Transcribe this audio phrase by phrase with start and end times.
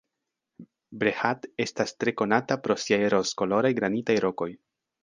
[1.03, 4.55] Brehat estas tre konata pro siaj rozkoloraj granitaj rokoj.